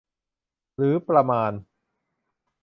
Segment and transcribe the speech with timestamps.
[0.75, 1.51] หรือประมาณ